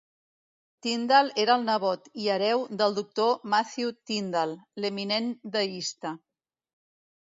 [0.85, 6.19] Tindal era el nebot i hereu del Doctor Matthew Tindal, l'eminent deista.